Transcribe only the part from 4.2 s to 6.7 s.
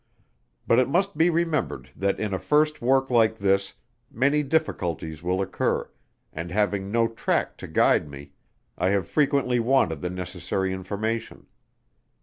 difficulties will occur, and